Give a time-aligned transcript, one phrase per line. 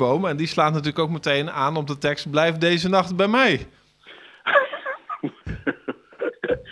[0.00, 0.24] Boom.
[0.24, 3.52] En die slaat natuurlijk ook meteen aan op de tekst: Blijf deze nacht bij mij.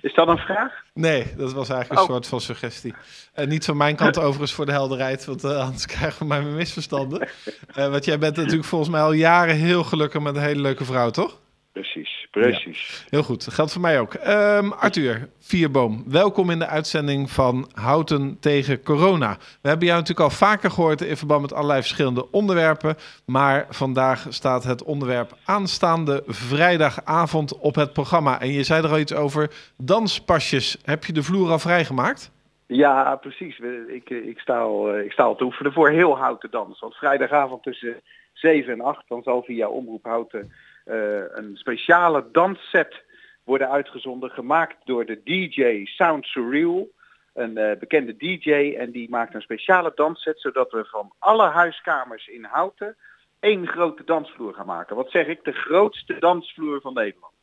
[0.00, 0.72] Is dat een vraag?
[0.94, 2.12] Nee, dat was eigenlijk een oh.
[2.12, 2.94] soort van suggestie.
[3.36, 6.42] Uh, niet van mijn kant overigens voor de helderheid, want uh, anders krijgen we mij
[6.42, 7.28] misverstanden.
[7.76, 10.84] Uh, want jij bent natuurlijk volgens mij al jaren heel gelukkig met een hele leuke
[10.84, 11.38] vrouw, toch?
[11.72, 13.06] Precies, precies.
[13.10, 14.14] heel goed, dat geldt voor mij ook.
[14.14, 19.36] Um, Arthur Vierboom, welkom in de uitzending van Houten tegen Corona.
[19.62, 22.96] We hebben jou natuurlijk al vaker gehoord in verband met allerlei verschillende onderwerpen.
[23.26, 28.40] Maar vandaag staat het onderwerp aanstaande vrijdagavond op het programma.
[28.40, 30.78] En je zei er al iets over danspasjes.
[30.84, 32.34] Heb je de vloer al vrijgemaakt?
[32.66, 33.58] Ja, precies.
[33.88, 36.80] Ik, ik, sta al, ik sta al te oefenen voor heel Houten dans.
[36.80, 38.00] Want vrijdagavond tussen
[38.32, 40.52] 7 en 8, dan zal via Omroep Houten
[40.86, 43.04] een speciale dansset
[43.44, 46.88] worden uitgezonden, gemaakt door de DJ Sound Surreal.
[47.34, 52.26] Een uh, bekende DJ en die maakt een speciale dansset zodat we van alle huiskamers
[52.26, 52.96] in Houten
[53.40, 54.96] één grote dansvloer gaan maken.
[54.96, 55.44] Wat zeg ik?
[55.44, 57.34] De grootste dansvloer van Nederland.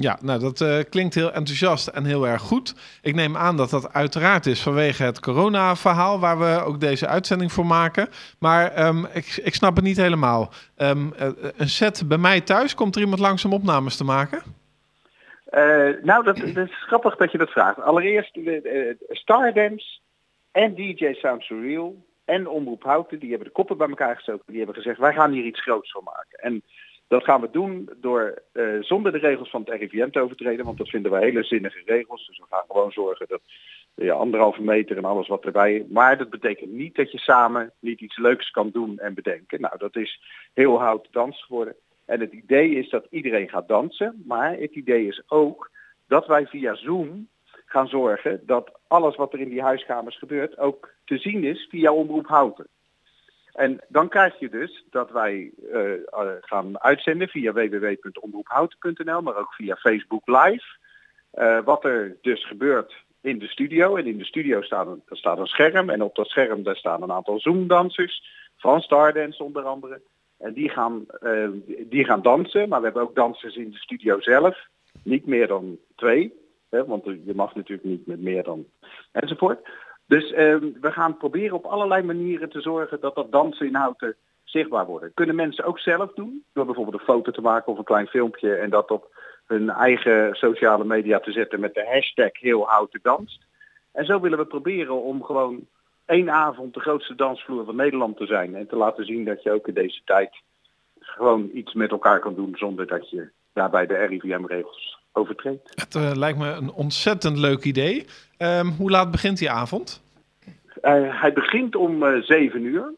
[0.00, 2.74] Ja, nou dat uh, klinkt heel enthousiast en heel erg goed.
[3.02, 7.52] Ik neem aan dat dat uiteraard is vanwege het corona-verhaal waar we ook deze uitzending
[7.52, 8.08] voor maken.
[8.38, 10.52] Maar um, ik, ik snap het niet helemaal.
[10.76, 14.42] Um, uh, een set bij mij thuis, komt er iemand langs om opnames te maken?
[15.50, 17.80] Uh, nou, dat, dat, is grappig dat je dat vraagt.
[17.80, 18.38] Allereerst
[19.08, 19.98] Stardance
[20.52, 24.44] en DJ Sound Surreal en Omroep Houten, die hebben de koppen bij elkaar gestoken.
[24.46, 26.38] Die hebben gezegd, wij gaan hier iets groots van maken.
[26.38, 26.62] En
[27.08, 30.78] dat gaan we doen door uh, zonder de regels van het RIVM te overtreden, want
[30.78, 32.26] dat vinden wij hele zinnige regels.
[32.26, 33.40] Dus we gaan gewoon zorgen dat
[33.94, 35.86] je anderhalve meter en alles wat erbij.
[35.88, 39.60] Maar dat betekent niet dat je samen niet iets leuks kan doen en bedenken.
[39.60, 40.20] Nou, dat is
[40.54, 41.74] heel hout dans geworden.
[42.04, 45.70] En het idee is dat iedereen gaat dansen, maar het idee is ook
[46.06, 47.28] dat wij via Zoom
[47.66, 51.92] gaan zorgen dat alles wat er in die huiskamers gebeurt ook te zien is via
[51.92, 52.66] Omroep Houten.
[53.56, 55.92] En dan krijg je dus dat wij uh,
[56.40, 60.64] gaan uitzenden via www.omroephouten.nl, maar ook via Facebook Live.
[61.34, 63.96] Uh, wat er dus gebeurt in de studio.
[63.96, 67.02] En in de studio staat een, staat een scherm en op dat scherm daar staan
[67.02, 68.22] een aantal Zoom-dansers
[68.56, 70.00] van Stardance onder andere.
[70.38, 71.06] En die gaan,
[71.88, 74.66] die gaan dansen, maar we hebben ook dansers in de studio zelf.
[75.02, 76.32] Niet meer dan twee,
[76.70, 78.66] hè, want je mag natuurlijk niet met meer dan
[79.12, 79.68] enzovoort.
[80.06, 80.36] Dus uh,
[80.80, 85.14] we gaan proberen op allerlei manieren te zorgen dat dat dansinhouden zichtbaar worden.
[85.14, 88.54] Kunnen mensen ook zelf doen, door bijvoorbeeld een foto te maken of een klein filmpje
[88.54, 89.14] en dat op
[89.46, 93.44] hun eigen sociale media te zetten met de hashtag heel houten danst.
[93.92, 95.66] En zo willen we proberen om gewoon
[96.04, 99.52] één avond de grootste dansvloer van Nederland te zijn en te laten zien dat je
[99.52, 100.36] ook in deze tijd
[101.00, 105.72] gewoon iets met elkaar kan doen zonder dat je daarbij de RIVM-regels overtreedt.
[105.74, 108.06] Het uh, lijkt me een ontzettend leuk idee.
[108.38, 110.02] Um, hoe laat begint die avond?
[110.82, 112.92] Uh, hij begint om uh, 7 uur.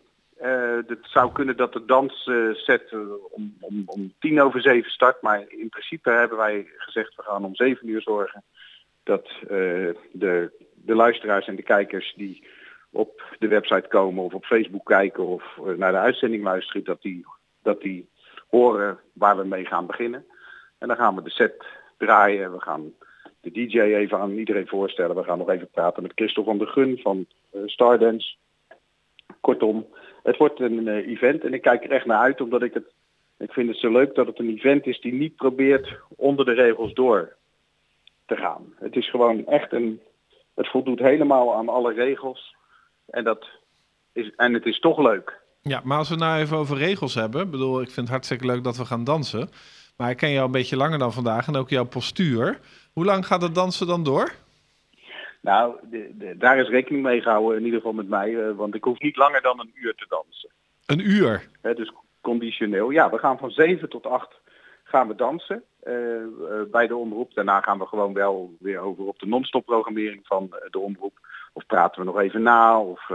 [0.86, 2.94] het zou kunnen dat de dansset
[3.30, 5.22] om, om, om tien over zeven start.
[5.22, 8.42] Maar in principe hebben wij gezegd we gaan om 7 uur zorgen
[9.02, 9.28] dat
[10.12, 12.46] de, de luisteraars en de kijkers die
[12.90, 15.42] op de website komen of op Facebook kijken of
[15.76, 17.26] naar de uitzending luisteren, dat die,
[17.62, 18.08] dat die
[18.50, 20.24] horen waar we mee gaan beginnen.
[20.78, 21.66] En dan gaan we de set
[21.98, 22.52] draaien.
[22.52, 22.92] We gaan
[23.40, 25.16] de DJ even aan iedereen voorstellen.
[25.16, 28.34] We gaan nog even praten met Christel van der Gun van uh, Stardance.
[29.40, 29.86] Kortom,
[30.22, 32.92] het wordt een uh, event en ik kijk er echt naar uit omdat ik het,
[33.38, 36.52] ik vind het zo leuk dat het een event is die niet probeert onder de
[36.52, 37.36] regels door
[38.26, 38.74] te gaan.
[38.76, 40.00] Het is gewoon echt een,
[40.54, 42.56] het voldoet helemaal aan alle regels
[43.06, 43.48] en dat
[44.12, 45.40] is, en het is toch leuk.
[45.62, 48.64] Ja, maar als we nou even over regels hebben, bedoel, ik vind het hartstikke leuk
[48.64, 49.48] dat we gaan dansen.
[49.98, 52.60] Maar ik ken jou een beetje langer dan vandaag en ook jouw postuur.
[52.92, 54.32] Hoe lang gaat het dansen dan door?
[55.40, 58.30] Nou, de, de, daar is rekening mee gehouden, in ieder geval met mij.
[58.30, 60.50] Uh, want ik hoef niet langer dan een uur te dansen.
[60.86, 61.48] Een uur?
[61.60, 62.90] He, dus conditioneel.
[62.90, 64.40] Ja, we gaan van 7 tot 8
[64.84, 67.34] gaan we dansen uh, uh, bij de omroep.
[67.34, 71.18] Daarna gaan we gewoon wel weer over op de non-stop programmering van de omroep.
[71.52, 72.80] Of praten we nog even na.
[72.80, 73.10] Of,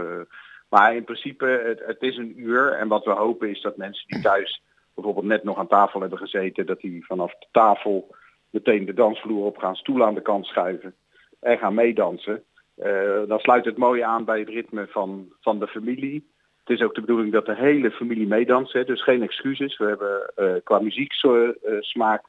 [0.70, 2.74] maar in principe, het, het is een uur.
[2.74, 4.62] En wat we hopen is dat mensen die thuis
[4.96, 8.16] bijvoorbeeld net nog aan tafel hebben gezeten, dat die vanaf de tafel
[8.50, 10.96] meteen de dansvloer op gaan, stoelen aan de kant schuiven
[11.40, 12.44] en gaan meedansen.
[12.78, 16.32] Uh, dan sluit het mooi aan bij het ritme van, van de familie.
[16.64, 19.78] Het is ook de bedoeling dat de hele familie meedanst, dus geen excuses.
[19.78, 22.24] We hebben uh, qua muzieksmaak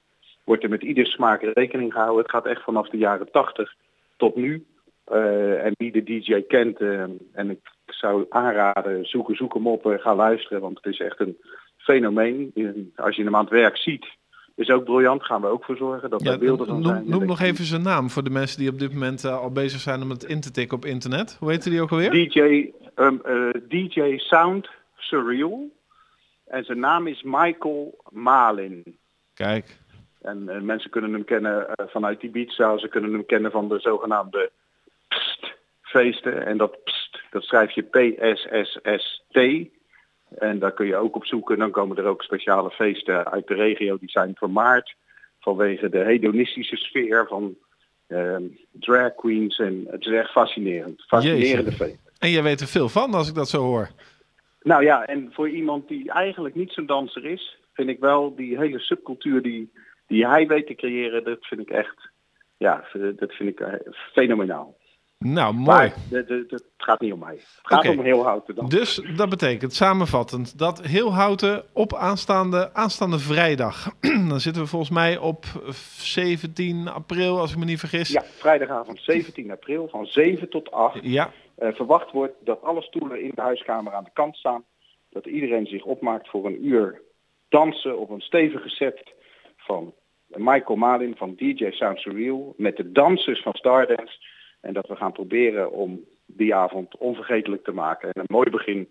[0.45, 2.23] wordt er met ieder smaak rekening gehouden.
[2.23, 3.75] Het gaat echt vanaf de jaren 80
[4.17, 4.67] tot nu.
[5.13, 6.81] Uh, en wie de DJ kent,
[7.33, 11.39] en ik zou aanraden, zoeken, zoek hem op, ga luisteren, want het is echt een
[11.85, 12.53] fenomeen.
[12.97, 14.07] Als je hem aan het werk ziet,
[14.55, 15.25] is ook briljant.
[15.25, 17.09] Gaan we ook voor zorgen dat er beelden van noem, zijn.
[17.09, 19.81] Noem nog even zijn naam voor de mensen die op dit moment uh, al bezig
[19.81, 21.37] zijn om het in te tikken op internet.
[21.41, 22.11] Hoe heet die ook alweer?
[22.11, 25.71] DJ, um, uh, DJ Sound Surreal.
[26.47, 28.99] En zijn naam is Michael Malin.
[29.35, 29.77] Kijk.
[30.23, 32.79] En eh, mensen kunnen hem kennen eh, vanuit Ibiza.
[32.79, 34.51] Ze kunnen hem kennen van de zogenaamde
[35.83, 36.47] feesten.
[36.47, 39.39] En dat pst, dat schrijf je P-S-S-S-T.
[40.39, 41.59] En daar kun je ook op zoeken.
[41.59, 44.95] Dan komen er ook speciale feesten uit de regio die zijn vermaard.
[45.41, 47.57] Vanwege de hedonistische sfeer van
[48.07, 48.43] ehm,
[48.73, 49.59] drag queens.
[49.59, 51.05] En het is echt fascinerend.
[51.07, 51.85] Fascinerende Jeetje.
[51.85, 52.13] feest.
[52.19, 53.89] En jij weet er veel van als ik dat zo hoor.
[54.63, 58.59] Nou ja, en voor iemand die eigenlijk niet zo'n danser is, vind ik wel die
[58.59, 59.73] hele subcultuur die,
[60.07, 62.11] die hij weet te creëren, dat vind ik echt,
[62.57, 62.85] ja,
[63.17, 63.73] dat vind ik eh,
[64.13, 64.77] fenomenaal.
[65.27, 65.67] Nou, mooi.
[65.67, 67.35] Maar het gaat niet om mij.
[67.35, 68.69] Het gaat om heel houten dan.
[68.69, 73.89] Dus dat betekent samenvattend dat heel houten op aanstaande, aanstaande vrijdag.
[74.29, 75.45] Dan zitten we volgens mij op
[75.99, 78.09] 17 april, als ik me niet vergis.
[78.09, 80.99] Ja, vrijdagavond 17 april van 7 tot 8.
[81.03, 84.65] Ja, Eh, verwacht wordt dat alle stoelen in de huiskamer aan de kant staan.
[85.11, 87.01] Dat iedereen zich opmaakt voor een uur
[87.49, 89.15] dansen op een stevige set
[89.57, 89.95] van
[90.27, 92.55] Michael Malin van DJ Sound Surreal.
[92.57, 94.19] Met de dansers van Stardance.
[94.65, 98.09] En dat we gaan proberen om die avond onvergetelijk te maken.
[98.13, 98.89] En een mooi begin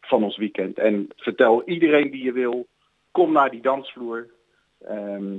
[0.00, 0.78] van ons weekend.
[0.78, 2.66] En vertel iedereen die je wil,
[3.10, 4.30] kom naar die dansvloer.
[4.80, 5.36] Ehm,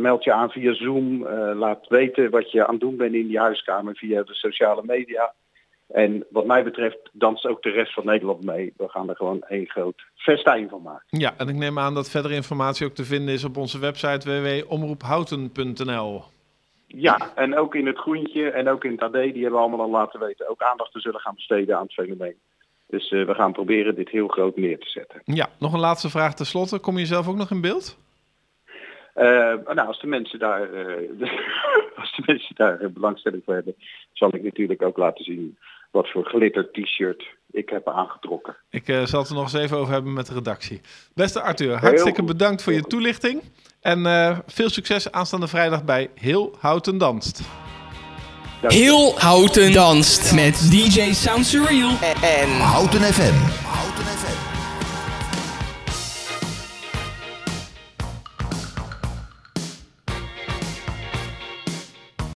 [0.00, 1.26] meld je aan via Zoom.
[1.26, 4.82] eh, laat weten wat je aan het doen bent in die huiskamer via de sociale
[4.84, 5.34] media.
[5.88, 8.72] En wat mij betreft danst ook de rest van Nederland mee.
[8.76, 11.18] We gaan er gewoon één groot festijn van maken.
[11.18, 14.28] ja, en ik neem aan dat verdere informatie ook te vinden is op onze website
[14.28, 16.22] www.omroephouten.nl.
[16.90, 19.80] Ja, en ook in het groentje en ook in het AD, die hebben we allemaal
[19.80, 22.36] al laten weten, ook aandacht te zullen gaan besteden aan het fenomeen.
[22.86, 25.20] Dus eh, we gaan proberen dit heel groot neer te zetten.
[25.24, 26.78] Ja, nog een laatste vraag tenslotte.
[26.78, 27.98] Kom je zelf ook nog in beeld?
[29.14, 29.24] Eh,
[29.74, 31.30] nou, als de mensen daar, eh,
[32.00, 33.74] als de mensen daar belangstelling voor hebben,
[34.12, 35.58] zal ik natuurlijk ook laten zien
[35.90, 38.56] wat voor glitter t-shirt ik heb aangetrokken.
[38.70, 40.80] Ik eh, zal het er nog eens even over hebben met de redactie.
[41.14, 42.28] Beste Arthur, hartstikke goed.
[42.28, 43.42] bedankt voor je toelichting.
[43.80, 47.40] En eh, veel succes aanstaande vrijdag bij Heel Houten Danst.
[48.60, 53.67] Heel Houten danst met DJ Sound Surreal en Houten FM.